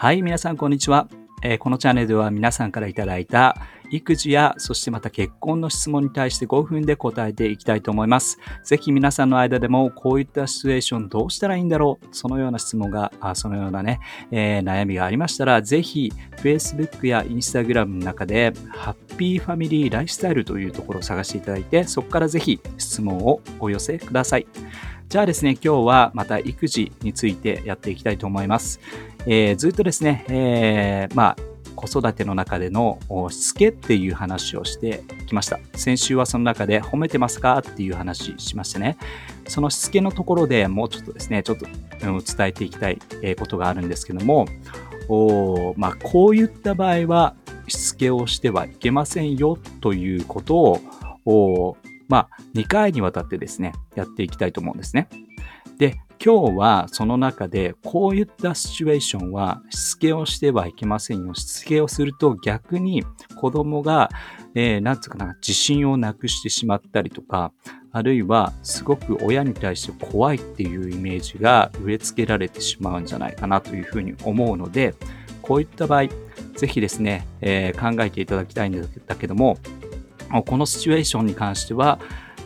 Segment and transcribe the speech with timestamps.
[0.00, 1.08] はい、皆さんこんにちは。
[1.42, 3.56] えー、このチャンネルでは皆さんからいただいた
[3.90, 8.38] 育児やそしてまた結婚の質問に対して5分で答えていきたいと思います。
[8.62, 12.06] ぜひ皆さんの間でもこういったシチュエーションどうしたらいいんだろう？
[12.12, 13.98] そのような質問が、あそのようなね、
[14.30, 24.46] えー、悩みがありましたらぜひ Facebook や Instagram の中でハッピーファミリーライフスタイルというところを探していただいてそこからぜひ質問をお寄せください。
[25.08, 28.78] じゃあですね、今日はまた育児についてやっていきたいと思います。
[29.24, 31.36] えー、ずっとですね、えー、まあ、
[31.76, 32.98] 子育ての中での
[33.30, 35.60] しつけっていう話をしてきました。
[35.76, 38.98] 先週はその中で褒めてますかっていう話しましてね、
[39.46, 41.64] そのしつけのところでもうちょっとですね、ちょっと
[42.00, 42.98] 伝えていきたい
[43.38, 44.46] ことがあるんですけども、
[45.08, 47.34] おまあ、こういった場合は
[47.66, 50.82] しつけをしてはいけませんよということ
[51.24, 55.08] をまあ、2回にわたってですね、やっていきたいと思うんですね。
[55.78, 61.34] で、今日はその中でこういったシチュエーションはしつけをしてはいけませんよ。
[61.34, 63.04] しつけをすると逆に
[63.36, 64.08] 子供が、
[64.56, 67.52] えー、なんつうかな、自信をなくしてしまったりとか、
[67.92, 74.94] あるいはすごく親に対して怖いっていうイメージが植え付けられてしまうんじゃないかなというふうに思うので、
[75.40, 76.08] こういった場合、
[76.56, 79.58] ぜひですね、えー、考えていただきたいんだけども、
[80.44, 81.98] このシチュエーションに関しては、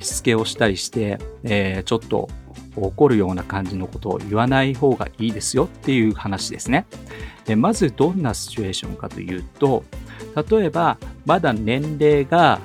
[0.00, 2.28] しつけをしたりして、えー、ちょっと
[2.76, 6.86] 怒るような感じのことを言わない方がいいですよっていう話ですね。
[7.44, 9.84] でまずどんなシチュエーションかというと、
[10.50, 12.60] 例えばまだ年齢が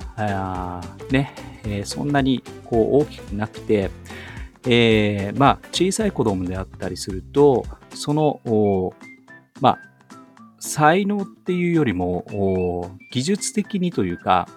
[1.12, 3.92] ね、えー、そんなにこう大きくなくて、
[4.66, 8.94] えー、まあ、小さい子供であったりすると、その、
[9.62, 9.80] まあ、
[10.60, 14.48] 才能っていうよりも技術的にというか、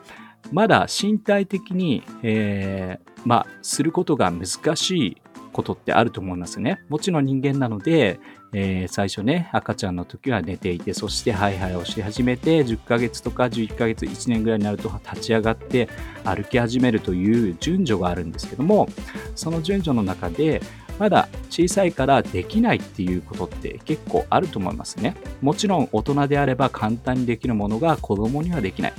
[0.52, 5.22] まだ身体的に、えー、まあ、することが難しい
[5.52, 6.82] ことってあると思いますね。
[6.88, 8.20] もちろん人間なので、
[8.54, 15.88] えー、最初ね、赤ちゃんの時は寝ていて、そしてハイハイをし始めて、10ヶ月とか11ヶ月、1年ぐらいになると立ち上がって
[16.24, 18.88] 歩き始めるという順序があるんですけども、
[19.34, 20.60] その順序の中で、
[21.02, 25.16] まだ小さいからできないっていうことって結構あると思いますね。
[25.40, 28.92] もちろん大人であれば簡単にできるものが子供にはできない。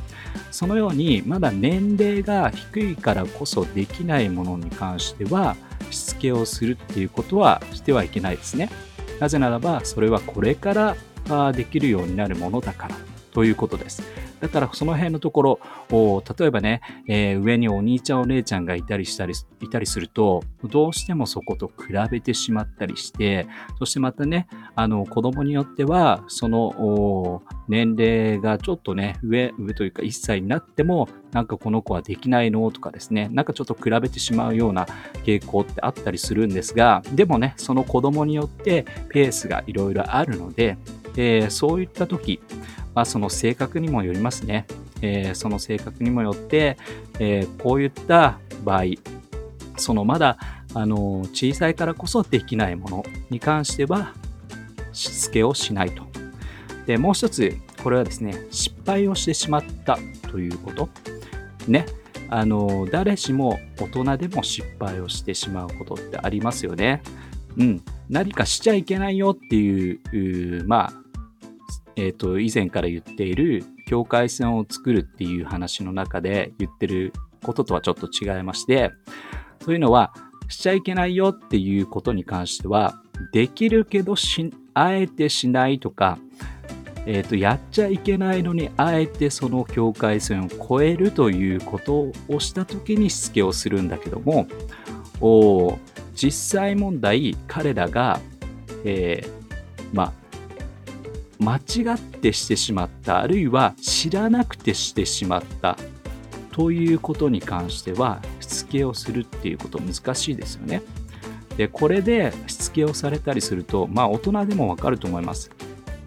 [0.51, 5.55] そのようにまだ年齢が低いからこそできないものに関しては
[5.91, 8.69] しつけをするっていうことはしてはいけないですね。
[9.21, 10.73] なぜならばそれはこれか
[11.29, 12.97] らできるようになるものだから
[13.31, 14.03] ということです。
[14.43, 15.59] だからその辺のとこ
[15.89, 23.47] ろ、例えばね、えー、上にお兄ちゃんお姉ちゃんがいたりしたり、いたりすると、どうしてもそこと比べてしまったりして、
[23.79, 34.87] そしてまたね、あの、子供によっては、その、年齢がちょっとね、上、上というか1歳になっても、なんかこの子はできないのとかですね、なんかちょっと比べてしまうような
[35.23, 40.77] 傾向ってあったりするんですが、でもね、その子供によってペースがいろいろあるので、
[41.15, 42.41] えー、そういった時、
[42.95, 44.65] まあ、その性格にもよりますね。
[45.01, 46.77] えー、その性格にもよって、
[47.19, 48.83] えー、こういった場合、
[49.77, 50.37] そのまだ
[50.73, 54.13] あの小さいからこそできないものに関しては
[54.91, 56.03] しつけをしないと。
[56.85, 59.97] で、もう一つ、これはですね、失敗をしてしまった
[60.29, 60.89] ということ。
[61.67, 61.85] ね。
[62.29, 67.01] あの、誰しも大人でも失敗をしてしまうことってありますよね。
[67.57, 67.81] うん。
[68.09, 70.93] 何かしちゃいけないよっていう、まあ、
[71.95, 78.91] え、ー、と、以前から言っている境界線を作るっていう話の中で言ってることとはちょっと違いまして、
[79.61, 80.13] そういうのは、
[80.49, 83.01] しちゃいけないよっていうことに関しては、
[83.31, 84.15] できるけど、
[84.73, 86.17] あえてしないとか、
[87.05, 94.47] え、ー、と、やっちゃいけないのに、あえてその境界線を越えるということをした時にしつけをするんだけども、
[95.19, 95.77] お
[96.15, 98.19] 実際問題、彼らが、
[98.85, 100.13] えー、まあ、
[101.43, 105.77] 間違ってしてしまったあるいは知らなくてしてしまった
[106.51, 110.81] ということに関してはしつけをするっていうこと難しいですよね。
[111.57, 115.51] でこれでしつけをされたりするとまあ大人でもわかると思います。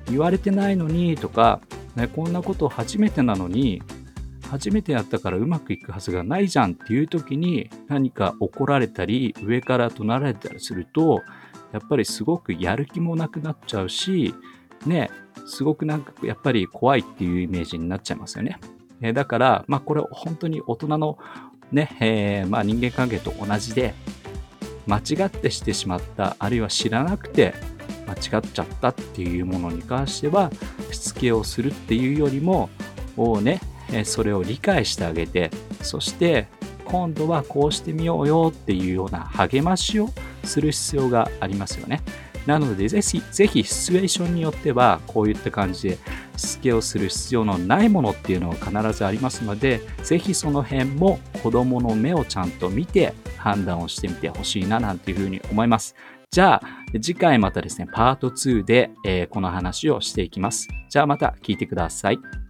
[0.08, 1.60] 言われてないのにとか、
[1.96, 3.82] ね、こんなこと初めてなのに
[4.48, 11.22] 初めてやったからうまくいくはずがないじゃんっていう時に何か怒られたり上から怒鳴られたりすると
[11.72, 14.34] やっぱりすごくやる気もなくなっちゃうし
[14.86, 15.10] ね
[15.46, 18.58] すごくなんかやっぱり怖いっていうイメージになっちゃいますよね。
[19.00, 21.18] えー、だから、まあこれ本当に大人の
[21.72, 23.94] ね、えー、まあ人間関係と同じで、
[24.86, 27.54] 間違ってしてしまった、あるいは知らなくて
[28.06, 30.50] 間違っちゃったっていうものに関しては、
[30.90, 32.70] しつけをするっていうよりも、
[33.16, 33.60] をね、
[34.04, 35.50] それを理解してあげて、
[35.82, 36.48] そして
[36.84, 40.08] 今度はこうしてみようよっていうような励ましを
[40.44, 42.02] する必要がありますよね。
[42.46, 45.98] なのでぜひ、ぜひシチュエーションによっては、こういった感じで
[46.36, 55.94] しつけをする必要のないものっていうのは必ずありますので、ぜひその辺も子供の目をちゃんと見て判断をしてみてほしいななんていうふうに思います。
[56.30, 56.62] じゃあ、
[57.00, 60.68] 次回またですね、パート2で、えー、この話をしていきます。
[60.88, 62.45] じゃあまた聞いてください。